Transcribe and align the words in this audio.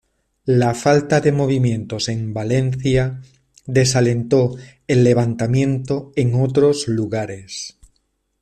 La 0.47 0.73
falta 0.73 1.21
de 1.21 1.31
movimientos 1.31 2.09
en 2.09 2.33
Valencia 2.33 3.21
desalentó 3.67 4.55
el 4.87 5.03
levantamiento 5.03 6.11
en 6.15 6.33
otros 6.41 6.87
lugares. 6.87 7.77